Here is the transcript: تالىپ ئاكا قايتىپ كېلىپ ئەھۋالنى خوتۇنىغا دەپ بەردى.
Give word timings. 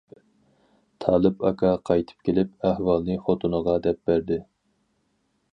تالىپ 1.05 1.45
ئاكا 1.49 1.73
قايتىپ 1.89 2.27
كېلىپ 2.29 2.67
ئەھۋالنى 2.71 3.21
خوتۇنىغا 3.29 3.79
دەپ 3.89 4.03
بەردى. 4.11 4.43